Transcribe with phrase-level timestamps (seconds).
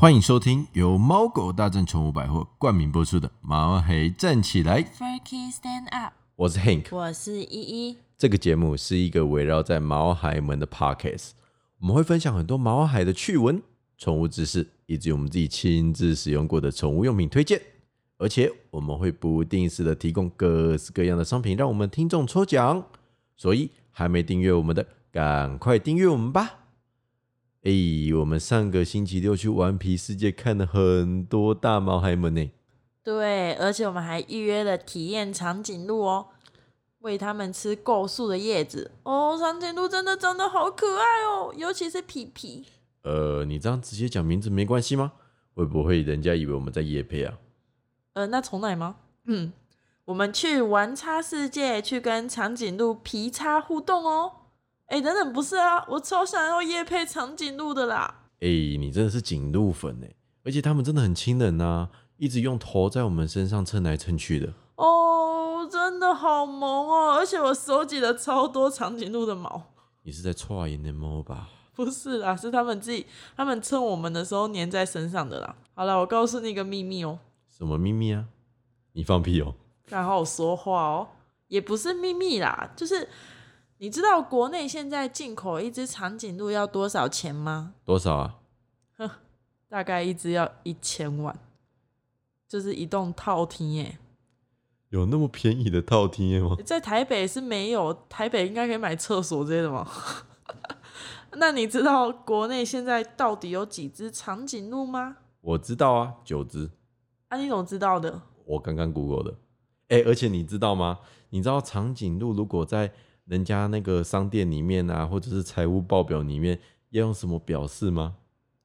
[0.00, 6.84] 欢迎收听由猫狗大战宠物百货冠名播出的《毛黑站起来》，Furky Stand Up，我是 Hank。
[6.94, 7.96] 我是依依。
[8.16, 11.30] 这个节目是一个围绕在毛孩们的 Podcast，
[11.80, 13.60] 我们会分享很多毛孩的趣闻、
[13.96, 17.60] 宠物知识，以及我们自己亲自使用过的宠物用品推荐。
[18.18, 22.84] 而且我们会不定时的提供各式各样的商品，让我们听众抽奖。
[23.36, 26.67] 所以还没订阅我们的，赶快订阅我们吧！
[27.62, 27.72] 哎，
[28.18, 32.50] 我们上个星期六去顽皮世界看了很多大毛孩们呢。
[33.02, 36.28] 对，而且我们还预约了体验长颈鹿哦，
[37.00, 39.36] 喂它们吃够树的叶子哦。
[39.38, 42.66] 长颈鹿真的长得好可爱哦，尤其是皮皮。
[43.02, 45.12] 呃，你这样直接讲名字没关系吗？
[45.54, 47.38] 会不会人家以为我们在夜配啊？
[48.12, 48.96] 呃，那重来吗？
[49.24, 49.52] 嗯，
[50.04, 54.32] 我们去玩叉世界，去跟长颈鹿皮叉互动哦。
[54.88, 58.22] 哎，等等，不是啊，我超想要夜配长颈鹿的啦。
[58.40, 60.14] 哎、你真的是颈鹿粉哎，
[60.44, 64.52] 而且他们真的很亲人呐、一直用头在我们身上蹭来蹭去的。
[64.76, 69.74] 哦，真的好萌哦，而且我收集了超多长颈鹿的毛。
[70.02, 71.48] 你是在搓眼的猫吧？
[71.74, 75.54] 不是啦，是他们自己，他们蹭我们的时候粘在身上的啦。
[75.74, 77.18] 好了，我告诉你一个秘密哦，
[77.50, 78.24] 什么秘密啊？
[78.92, 79.54] 你放屁哦！
[79.86, 81.08] 看好好说话哦，
[81.48, 83.08] 也不是秘密啦，就是
[83.78, 87.74] 你知道国内现在进口一只长颈鹿要多少钱吗？
[87.84, 88.34] 多少啊？
[89.68, 91.38] 大概一只要一千万，
[92.48, 93.98] 就是一栋套厅耶。
[94.88, 96.56] 有那么便宜的套厅吗？
[96.64, 99.86] 在台北是没有，台北应该可以买厕所之类的吗？
[101.36, 105.18] 那你知道国内现在到底有几只长颈鹿吗？
[105.42, 106.70] 我知道啊，九只，
[107.28, 108.22] 啊，你怎么知道的？
[108.46, 109.38] 我刚刚 Google 的。
[109.88, 110.98] 哎、而且你知道吗？
[111.30, 112.92] 你知道长颈鹿如果在
[113.28, 116.58] 人家那个商店里面啊，或者是财务报表里面，
[116.90, 118.16] 要用什么表示吗？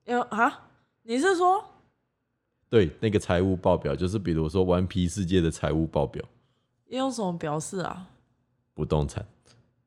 [0.06, 0.70] 要啊？
[1.04, 1.64] 你是说
[2.70, 6.24] 对，那个财务报表就是比如说顽皮世界的财务报表，
[6.88, 8.08] 要用什么表示啊？
[8.74, 9.26] 不动产。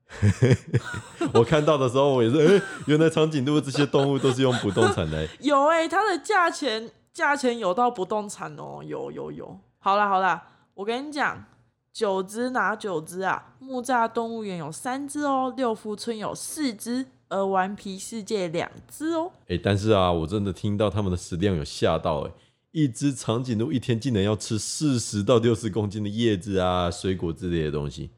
[1.35, 5.27] 我看到的时候，我也是，哎、原来长颈鹿这些动物都是用不动产来。
[5.41, 9.59] 有哎、它的价钱价钱有到不动产哦，有有有。
[9.79, 11.45] 好啦好啦，我跟你讲，
[11.97, 13.55] 九只哪九只啊？
[13.59, 19.33] 木栅动物园有三只哦，六福村有四只，而顽皮世界两只哦。
[19.49, 22.31] 哎、但是啊，我真的听到他们的食量有吓到、哎，
[22.73, 28.11] 一只长颈鹿一天竟然要吃四十到六十公斤的叶子啊、水果之类的东西。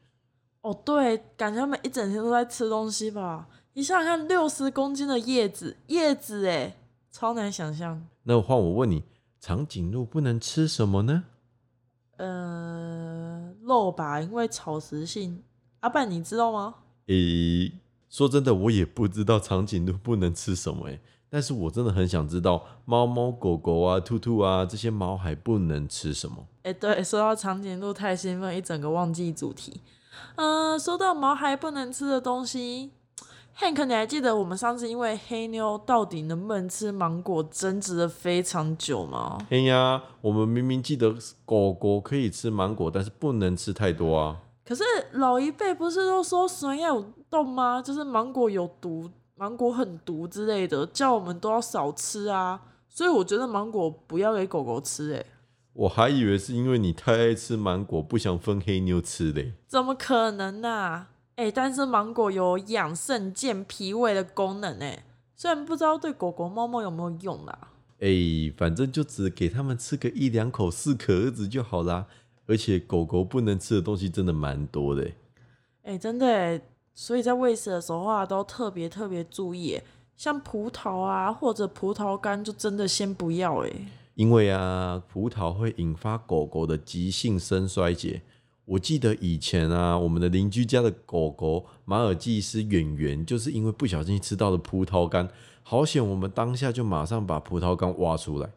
[0.59, 3.47] 哦，对，感觉他们一整天都在吃东西吧？
[3.75, 6.75] 你想想看，六十公斤的叶子，叶子哎，
[7.09, 8.05] 超难想象。
[8.23, 9.03] 那换我问你，
[9.39, 11.23] 长颈鹿不能吃什么呢？
[12.17, 12.98] 呃，
[13.69, 15.41] 肉吧，因为草食性。
[15.79, 16.75] 阿半，你知道吗？
[17.07, 17.71] 诶、
[18.09, 20.99] 说真的，我也不知道长颈鹿不能吃什么诶、
[21.29, 26.45] 但是我真的很想知道猫猫狗狗啊、兔兔啊这些毛还不能吃什么。
[26.63, 29.79] 哎、对，说到长颈鹿太兴奋，一整个忘记主题。
[30.35, 32.91] 嗯、说到毛还不能吃的东西
[33.59, 39.37] ，Hank，你还记得我们上次因为黑妞到底能不能吃芒果争执了非常久吗？
[39.49, 41.13] 哎呀，我们明明记得
[41.45, 44.37] 狗狗可以吃芒果，但是不能吃太多啊。
[44.65, 44.83] 可是
[45.13, 47.81] 老一辈不是都说酸要有动吗？
[47.81, 52.61] 就是芒果有毒，芒果很毒之类的，叫我们都要少吃啊。
[52.87, 55.25] 所以我觉得芒果不要给狗狗吃、欸，
[55.73, 59.53] 我还以为是因为你太爱吃芒果，不想分黑妞吃嘞。
[59.67, 61.07] 怎么可能呢、啊？
[61.39, 65.05] 哎、但是芒果有养肾健脾胃的功能哎，
[65.37, 67.57] 虽然不知道对狗狗、猫猫有没有用啦。
[68.01, 68.09] 哎、
[68.57, 72.05] 反正就只给它们吃个一两口，适可而止就好啦。
[72.45, 75.15] 而且狗狗不能吃的东西真的蛮多的欸。
[75.83, 76.59] 哎、真的哎，
[76.93, 79.83] 所以在喂食的时候啊，都特别特别注意欸，
[80.17, 83.71] 像葡萄啊或者葡萄干，就真的先不要哎。
[84.15, 88.21] 因为啊，葡萄会引发狗狗的急性肾衰竭。
[88.69, 95.27] 我记得以前啊，我们的邻居家的狗狗马尔济斯圆圆，就是因为不小心吃到了葡萄干，
[95.63, 98.51] 好险我们当下就马上把葡萄干挖出来。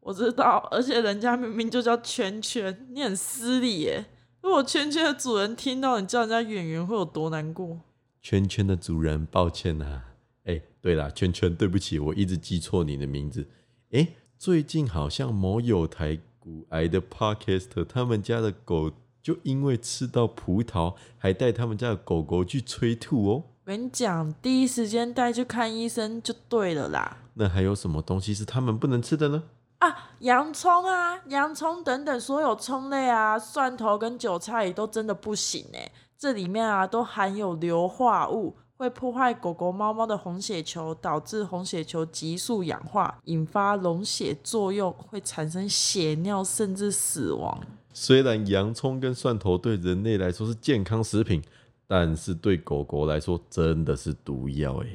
[0.00, 4.06] 我知道，而且人家明明就叫圈圈，你很失礼耶。
[4.40, 7.78] 如果圈圈的主人听到你叫人家圆圆，会有多难过？
[8.20, 10.06] 圈圈的主人，抱歉啊。
[10.42, 13.46] 哎、对啦，圈圈，对不起，我一直记错你的名字。
[13.92, 18.90] 哎、最近好像某有台骨癌的 podcast，他们家的狗
[19.22, 23.44] 就因为吃到葡萄，还带他们家的狗狗去催吐哦。
[23.64, 27.18] 我跟你讲，第一时间带去看医生就对了啦。
[27.34, 29.44] 那还有什么东西是他们不能吃的呢？
[29.78, 47.60] 啊，洋葱啊，洋葱等等所有葱类啊，蒜头跟韭菜也都真的不行哎，这里面啊都含有硫化物，会会破坏狗狗、猫猫的红血球，导致红血球急速氧化，引发溶血作用，会产生血尿甚至死亡。
[47.92, 51.42] 虽然洋葱跟蒜头对人类来说是健康食品，
[51.86, 54.86] 但是对狗狗来说真的是毒药哎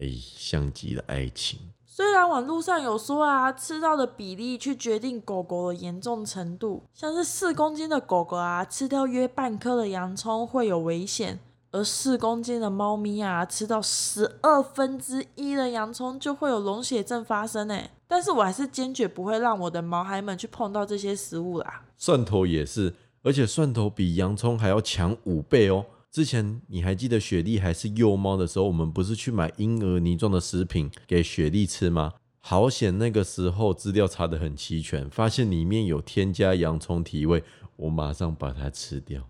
[0.00, 1.58] 哎，像极了爱情。
[1.84, 11.38] 虽然网络上有说啊，吃到的比例去决定狗狗的严重程度，像是四公斤的狗狗啊，吃掉约半颗的洋葱会有危险，
[11.72, 17.90] 而四公斤的猫咪啊，吃到十二分之一的洋葱就会有溶血症发生哎。
[18.06, 21.82] 但是我还是坚决不会让我的毛孩们去碰到这些食物啦。
[21.96, 25.86] 蒜头也是，而且蒜头比洋葱还要强五倍哦。
[26.10, 32.12] 之前你还记得雪莉还是幼猫的时候，我们不是去买婴儿泥状的食品给雪莉吃吗？
[32.40, 37.42] 好险，那个时候资料查的很齐全，发现里面有添加洋葱提味，
[37.76, 39.26] 我马上把它吃掉。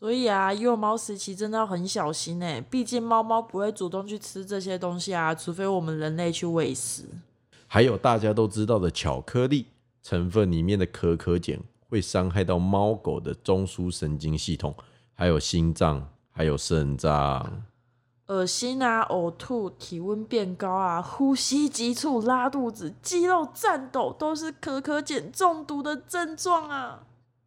[0.00, 7.04] 所以啊，幼猫时期真的要很小心哎，毕竟猫猫不会主动去吃这些东西啊，除非我们人类去喂食。
[7.66, 9.66] 还有大家都知道的巧克力
[10.02, 11.60] 成分里面的可可碱，
[11.90, 14.74] 会伤害到猫狗的中枢神经系统。
[15.12, 17.62] 还有心脏，还有肾脏，
[18.28, 27.00] 恶心啊，呕吐，体温变高啊，呼吸急促，拉肚子，肌肉颤抖，都是可可碱中毒的症状啊。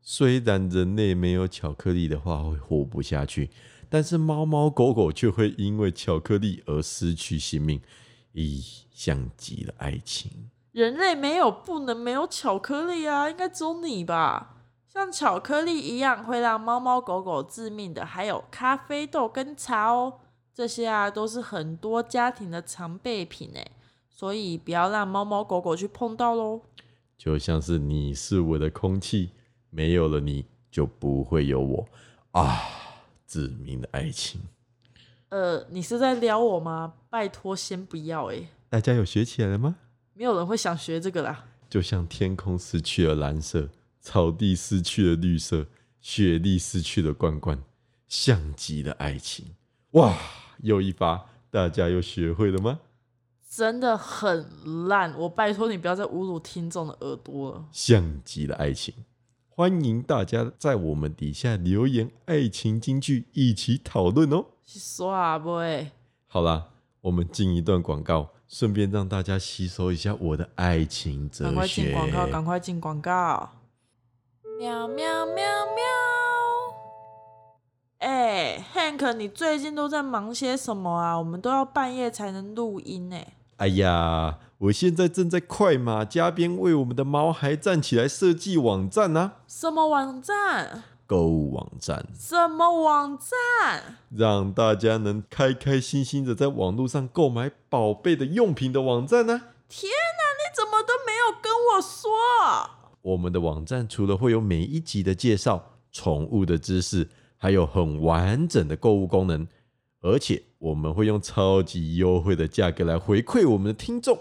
[0.06, 3.50] 虽然人类没有巧克力的话会活不下去，
[3.90, 7.82] 但是猫猫狗狗却会因为巧克力而失去性命，
[8.34, 10.50] 咦，像极了爱情。
[10.74, 14.58] 人类没有不能没有巧克力啊，应该只有你吧。
[14.90, 20.20] 像巧克力一样会让猫猫狗狗致命的，还有咖啡豆跟茶哦，
[20.54, 23.72] 这些啊都是很多家庭的常备品诶，
[24.10, 26.62] 所以不要让猫猫狗狗去碰到喽。
[27.18, 29.32] 就像是你是我的空气，
[29.74, 31.88] 没有了你就不会有我
[32.31, 32.62] 啊！
[33.28, 34.40] 致命的爱情。
[35.30, 36.94] 呃，你是在撩我吗？
[37.10, 38.50] 拜托，先不要诶。
[38.70, 39.78] 大家有学起来了吗？
[40.14, 41.46] 没有人会想学这个啦。
[41.68, 43.70] 就像天空失去了蓝色。
[44.00, 45.66] 草地失去了绿色，
[46.02, 47.64] 雪地失去了罐罐，
[48.06, 49.46] 像极了爱情。
[49.92, 50.18] 哇，
[50.62, 52.81] 又一发，大家又学会了吗？
[53.50, 54.46] 真的很
[54.90, 57.66] 烂，我拜托你不要再侮辱听众的耳朵了。
[57.72, 58.94] 像极了爱情，
[59.56, 64.46] 欢迎大家在我们底下留言爱情金句，一起讨论哦。
[64.66, 65.60] 耍不？
[66.28, 66.70] 好啦，
[67.02, 71.52] 我们进一段广告，顺便让大家吸收一下我的爱情哲学。
[71.52, 73.50] 赶快进广告，赶快进广告。
[74.58, 75.84] 喵喵喵喵！
[78.00, 81.16] 哎，Hank，你最近都在忙些什么啊？
[81.20, 83.18] 我们都要半夜才能录音呢。
[83.58, 89.33] 哎呀，我现在正在快马加鞭为我们的毛孩站起来设计网站呢。
[89.45, 90.83] 什么网站？
[91.06, 92.07] 购物网站。
[92.18, 93.98] 什么网站？
[94.10, 99.42] 让大家能开开心心的在网络上购买宝贝的用品的网站呢。
[99.68, 102.09] 天哪，你怎么都没有跟我说？
[103.01, 109.45] 我们的网站除了会有每一集的介绍、宠物的知识，还有很完整的购物功能，
[110.00, 114.18] 而且我们会用超级优惠的价格来回馈我们的听众。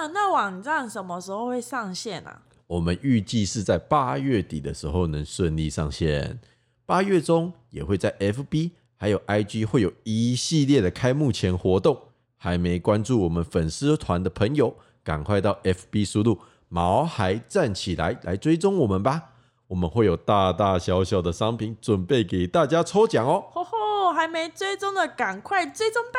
[0.00, 2.40] 啊，那网站什么时候会上线啊？
[2.68, 6.40] 我们预计是在八月底的时候能顺利上线，
[6.86, 12.08] 八月中也会在 FB 还有 IG 会有一系列的开幕前活动。
[12.38, 16.38] 还没关注我们粉丝团的朋友，赶快到 FB 输入。
[16.68, 19.32] 毛孩站起来，来追踪我们吧！
[19.66, 23.44] 我们会有大大小小的商品准备给大家抽奖哦。
[23.50, 26.18] 吼吼，还没追踪的赶快追踪吧！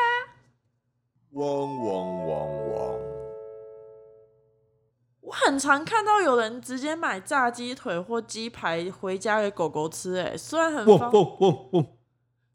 [1.32, 1.48] 汪
[1.86, 3.11] 汪汪汪！
[5.42, 11.12] 我很常看到有人直接买炸鸡腿或鸡排回家给狗狗吃，哎，虽然很方，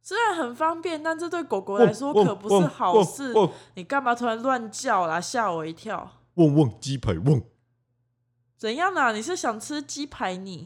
[0.00, 3.34] 虽然很方便，但这对狗狗来说可不是好事。
[3.74, 5.20] 你干嘛突然乱叫啦？
[5.20, 6.12] 吓我一跳！
[6.34, 7.42] 汪汪鸡排汪！
[8.56, 9.12] 怎样呢？
[9.12, 10.36] 你是想吃鸡排？
[10.36, 10.64] 你，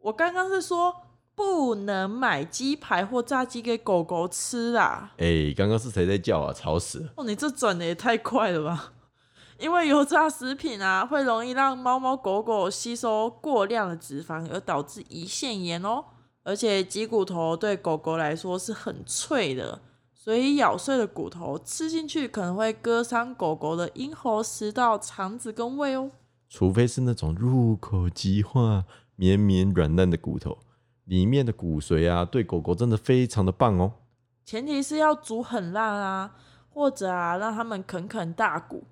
[0.00, 0.94] 我刚刚是说
[1.34, 5.12] 不能买鸡排或炸鸡给狗狗吃啦。
[5.18, 6.52] 哎，刚刚是谁在叫啊？
[6.52, 7.12] 吵死了！
[7.16, 8.93] 哦，你这转的也太快了吧！
[9.58, 16.04] 因为油炸食品啊，会容易让猫猫狗狗吸收过量的脂肪，而导致胰腺炎哦。
[16.42, 19.80] 而且鸡骨头对狗狗来说是很脆的，
[20.12, 26.10] 所以咬碎的骨头吃进去可能会割伤狗狗的咽喉、食道、肠子跟胃哦。
[26.48, 28.84] 除非是那种入口即化、
[29.16, 30.58] 绵绵软烂的骨头，
[31.04, 33.92] 里面的骨髓啊，对狗狗真的非常的棒哦。
[34.44, 36.36] 前提是要煮很烂啊，
[36.68, 38.84] 或者啊，让他们啃啃大骨，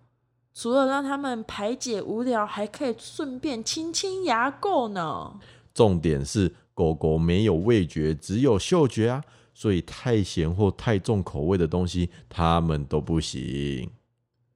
[0.54, 5.40] 除了让他们排解无聊，还可以顺便清清牙垢呢。
[5.72, 13.90] 重点是狗狗没有味觉，只有嗅觉啊，所以太咸或太重口味的东西它们都不行。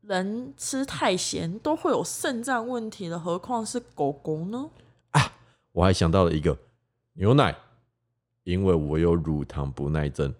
[0.03, 4.71] 人吃太咸都会有肾脏问题的，何况是狗狗呢？
[5.11, 5.33] 啊
[5.73, 6.57] 我还想到了一个
[7.15, 7.57] 牛奶，
[8.45, 10.35] 因为我有乳糖不耐症，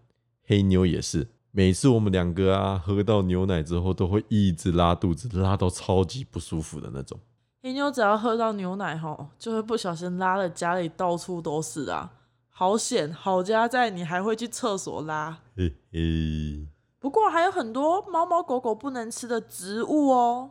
[0.45, 1.27] 黑妞也是。
[1.57, 7.19] 每次我们两个啊喝到牛奶之后，都会一直拉肚子，拉到超级不舒服的那种。
[7.63, 12.13] 黑妞只要喝到牛奶吼，就会不小心拉的家里到处都是啊，
[12.51, 13.11] 好险！
[13.11, 15.39] 好家在你还会去厕所拉。
[15.57, 20.51] 嘿嘿，不过还有很多猫猫狗狗不能吃的植物哦，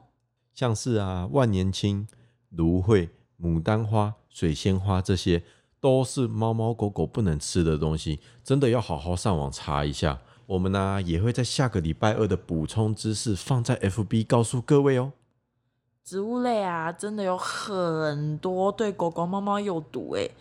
[0.55, 2.07] 像是啊万年青、
[2.49, 5.43] 芦荟、牡丹花、水仙花这些，
[5.79, 10.19] 都是猫猫狗狗不能吃的东西，真的要好好上网查一下。
[10.47, 15.11] 我们呢也会在下个礼拜二的补充知识放在 FB 告诉各位哦。
[16.03, 20.31] 植物类啊，真的有很多对狗狗、猫猫有毒诶。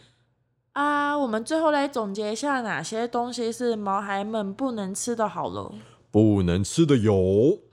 [0.73, 5.27] 啊，我们最后来总结一下，哪些东西是毛孩们不能吃的？
[5.27, 5.73] 好了，
[6.11, 7.15] 不能吃的有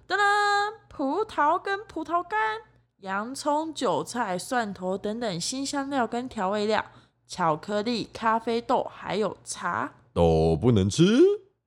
[0.07, 0.19] 噔噔，
[0.88, 2.39] 葡萄跟葡萄干、
[3.00, 6.85] 洋葱、韭菜、蒜头等等新香料跟调味料、
[7.27, 9.91] 巧克力、咖啡豆，还有茶。
[10.13, 11.03] 都不能吃。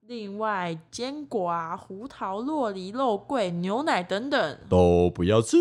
[0.07, 5.57] 另外，坚果啊、胡桃、洛梨、肉桂、牛奶等等，都不要吃。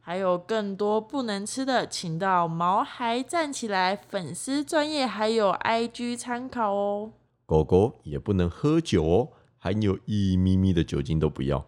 [0.00, 7.12] 还有更多不能吃的，请到毛孩站起来粉丝专业还有 IG 参考哦。
[7.46, 11.64] 狗狗也不能喝酒哦，含有一咪咪的酒精都不要，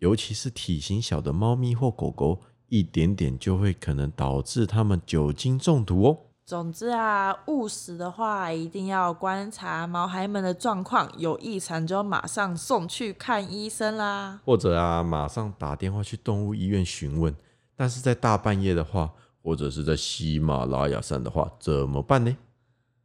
[0.00, 6.18] 尤其是体型小的猫咪或狗狗，一点点就会可能导致它们酒精中毒哦。
[6.50, 14.40] 总之啊，误食的话一定要观察毛孩们的状况，有异常就要马上送去看医生啦。
[14.44, 17.32] 或者啊，马上打电话去动物医院询问。
[17.76, 19.12] 但是在大半夜的话，
[19.44, 22.36] 或者是在喜马拉雅山的话，怎么办呢？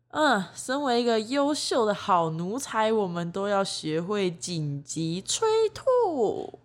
[0.08, 6.58] 嗯，身为一个优秀的好奴才，我们都要学会紧急催吐。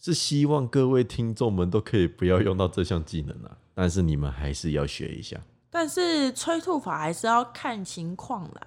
[0.00, 5.40] 是希望各位听众们都可以不要用到这项技能啊，但是你们还是要学一下。
[5.70, 8.60] 但是催吐法还是要看情况啦。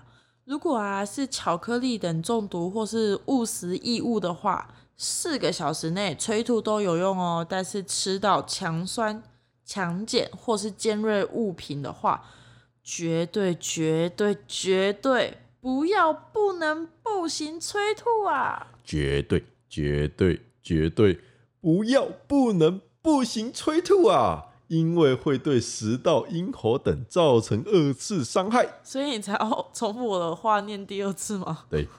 [0.45, 4.67] 如果啊是巧克力等中毒或是误食异物的话，
[4.97, 7.45] 四个小时内催吐都有用哦。
[7.47, 9.23] 但是吃到强酸、
[9.65, 12.25] 强碱或是尖锐物品的话，
[12.83, 18.67] 绝对、绝对、绝对不要、不能、不行催吐啊！
[18.83, 21.19] 绝对、绝对、绝对
[21.61, 24.47] 不要、不能、不行催吐啊！
[24.71, 28.79] 因为会对食道、咽喉等造成二次伤害。
[28.81, 31.65] 所以你才要重复我的话念第二次吗？
[31.69, 31.89] 对。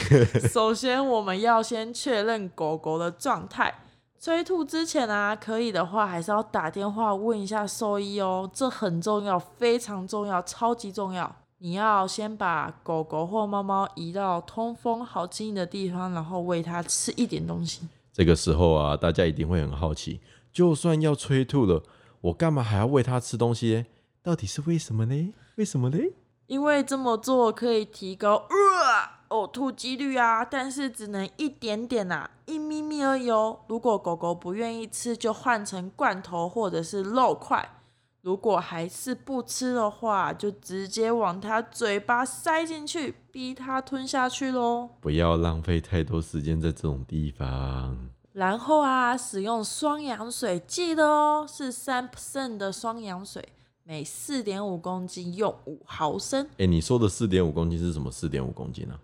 [0.48, 3.82] 首先，我们要先确认狗狗的状态。
[4.18, 11.30] 催吐之前啊，可以的话还是要打电话问一下兽医哦，这很重要，非常重要，超级重要。
[11.58, 17.82] 你要先把狗狗或猫猫移到通风、好清理的地方，然后喂它吃一点东西。
[18.10, 20.20] 这个时候啊，大家一定会很好奇，
[20.50, 21.82] 就算要催吐了，
[22.22, 23.86] 我干嘛还要喂它吃东西？
[24.22, 25.34] 到底是为什么呢？
[25.56, 25.98] 为什么呢？
[26.46, 29.22] 因为这么做可以提高呃。
[29.32, 33.60] 呕吐几率啊，但是只能一点点呐，一咪咪而已哦。
[33.66, 37.66] 如果狗狗不愿意吃，就换成罐头或者是肉块。
[38.20, 44.90] 如果还是不吃的话，就直接往它嘴巴塞进去，逼它吞下去喽。
[45.00, 48.11] 不要浪费太多时间在这种地方。
[48.32, 53.46] 然后啊，使用双氧水，记得哦，是三 percent 的双氧水，
[53.84, 56.48] 每四点五公斤用五毫升。
[56.58, 58.10] 哎，你说的四点五公斤是什么？
[58.10, 58.98] 四点五公斤呢？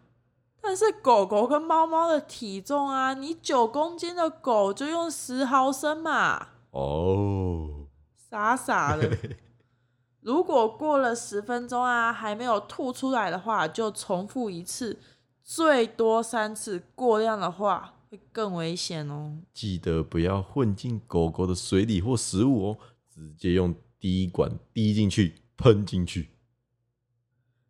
[0.61, 6.49] 但是狗狗跟猫猫的体重啊，你九公斤的狗就用十毫升嘛。
[6.71, 7.87] 哦，
[8.31, 9.17] 傻傻的。
[10.21, 14.99] 如果过了十分钟啊，还没有吐出来的话，就重复一次，
[15.43, 16.83] 最多三次。
[16.95, 19.39] 过量的话会更危险哦。
[19.53, 26.31] 记得不要混进狗狗的水里或食物哦，直接用滴管滴进去，喷进去。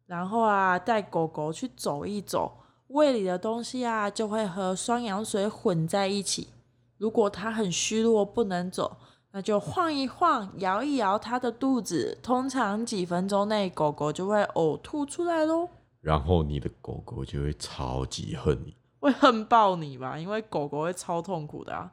[0.06, 2.58] 然后啊，带狗狗去走一走。
[2.88, 6.48] 胃里的东西啊，就会和双氧水混在一起。
[6.96, 8.96] 如果它很虚弱不能走，
[9.32, 12.18] 那就晃一晃，摇一摇它的肚子。
[12.22, 15.68] 通常几分钟内，狗狗就会呕吐出来喽。
[16.00, 18.74] 然后你的狗狗就会超级恨你，
[19.08, 20.18] 会恨爆你吧？
[20.18, 21.90] 因为狗狗会超痛苦的啊。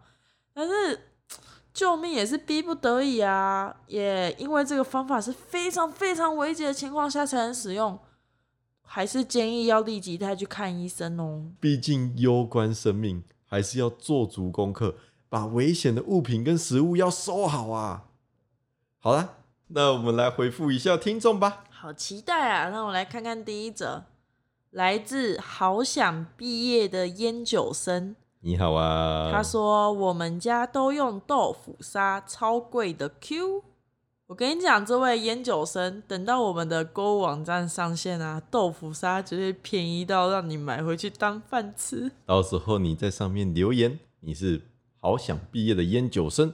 [0.53, 1.11] 但是
[1.73, 7.97] 救命也是逼不得已啊，也因为这个方法是非常非常危急的情况下才能使用。
[8.87, 11.51] 还是建议要立即带去看医生哦。
[11.59, 14.95] 毕竟攸关生命，还是要做足功课，
[15.27, 18.05] 把危险的物品跟食物要收好啊。
[18.99, 19.37] 好了，
[19.69, 21.63] 那我们来回复一下听众吧。
[21.71, 22.69] 好期待啊！
[22.69, 24.03] 让我来看看第一则。
[24.75, 33.63] 来自好想毕业的烟酒生，你好啊，他说我们家都用豆腐沙，超贵的 Q。
[34.27, 42.11] 我跟你讲，这位烟酒生，等到我们的购物网站上线啊，豆腐沙绝对便宜到让你买回去当饭吃。
[42.25, 44.61] 到时候你在上面留言，你是
[44.99, 46.53] 好想毕业的烟酒生，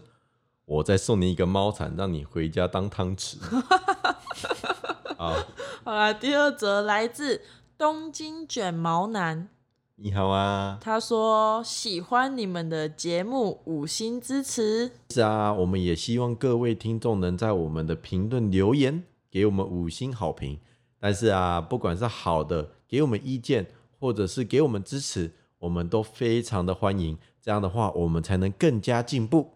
[0.65, 3.37] 我再送你一个猫铲，让你回家当汤匙。
[5.17, 5.35] 好，
[5.83, 7.41] 好啦，第二则来自
[7.81, 9.49] 东京卷毛男，
[9.95, 14.91] 你好啊，他说喜欢你们的节目，五星支持。
[15.09, 20.59] 是啊，我们也希望各位听众能在我们的评论留言，给我们五星好评。
[20.99, 23.65] 但是啊，不管是好的，给我们意见，
[23.99, 27.17] 或者是给我们支持，我们都非常的欢迎。
[27.41, 29.53] 这样的话，我们才能更加进步。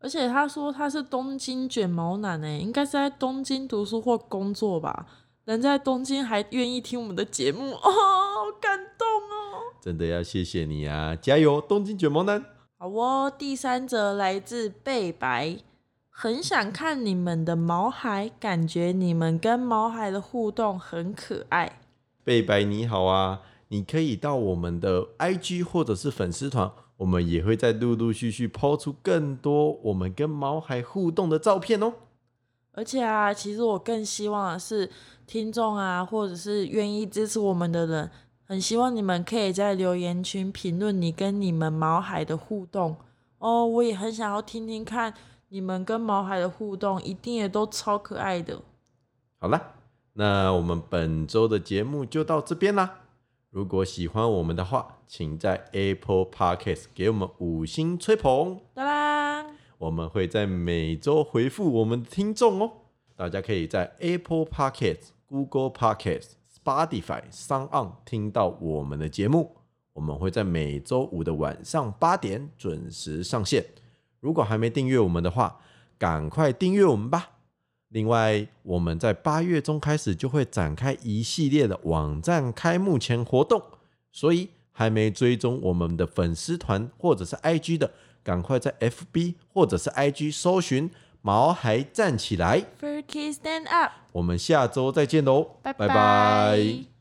[0.00, 5.06] 而且他说他是东京卷毛男诶，应该是在东京读书或工作吧。
[5.48, 9.72] 能在东京还愿意听我们的节目， 哦，好感动哦！
[9.80, 12.44] 真的要谢谢你啊，加油，东京卷毛男！
[12.76, 15.56] 好哦，第三则来自贝白，
[16.10, 21.80] 很想看你们的毛孩，感觉你们跟毛孩的互动很可爱。
[22.22, 31.94] 贝白你好啊，你可以到我们的 IG 或者是粉丝团，我们也会在陆陆续续抛出更多我们跟毛孩互动的照片哦。
[32.78, 34.88] 而且啊，其实我更希望的是
[35.26, 38.08] 听众啊，或者是愿意支持我们的人，
[38.44, 42.94] 很希望你们可以在留言区评论你跟你们毛海的互动
[43.38, 43.66] 哦。
[43.66, 45.12] 我也很想要听听看
[45.48, 48.62] 你们跟毛海的互动，一定也都超可爱的。
[49.40, 49.60] 好了，
[50.12, 53.00] 那我们本周的节目就到这边啦。
[53.50, 58.60] 如果喜欢我们的话，请在 Apple Podcast 给我们五星吹捧。
[58.72, 58.97] 当当，
[59.78, 62.72] 我们会在每周回复我们的听众哦。
[63.14, 69.54] 大家可以在 Apple Podcast、Google Podcast、Spotify 上 on 听到我们的节目。
[69.92, 73.64] 我们会在每周五的晚上八点准时上线。
[74.18, 75.60] 如果还没订阅我们的话，
[75.96, 77.30] 赶快订阅我们吧。
[77.90, 83.62] 另外，我们在八月中开始就会展开一系列的网站开幕前活动，
[84.10, 87.92] 所以还没追踪我们的粉丝团或者是 IG 的，
[88.28, 90.90] 赶快在 FB 或者是 IG 搜寻
[91.22, 95.72] “毛孩站起来 f u r k y stand up，我们下周再见喽，拜。
[95.72, 96.97] 拜拜